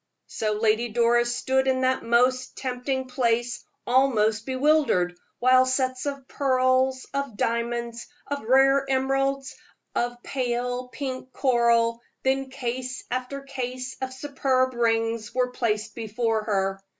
So 0.25 0.53
Lady 0.53 0.89
Doris 0.89 1.35
stood 1.35 1.67
in 1.67 1.81
that 1.81 2.01
most 2.01 2.57
tempting 2.57 3.07
place, 3.07 3.63
almost 3.85 4.47
bewildered, 4.47 5.15
while 5.37 5.63
sets 5.67 6.07
of 6.07 6.27
pearls, 6.27 7.05
of 7.13 7.37
diamonds, 7.37 8.07
of 8.25 8.41
rare 8.41 8.83
emeralds, 8.89 9.53
of 9.93 10.17
pale 10.23 10.87
pink 10.87 11.31
coral, 11.31 12.01
then 12.23 12.49
case 12.49 13.03
after 13.11 13.41
case 13.41 13.95
of 14.01 14.11
superb 14.11 14.73
rings, 14.73 15.35
were 15.35 15.51
placed 15.51 15.93
before 15.93 16.45
her. 16.45 16.79